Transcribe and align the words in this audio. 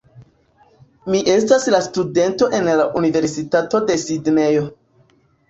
Mi 1.15 1.19
estas 1.33 1.67
la 1.75 1.81
studento 1.89 2.49
en 2.61 2.71
la 2.81 2.87
Universitato 3.03 3.83
de 3.93 4.01
Sidnejo 4.07 4.67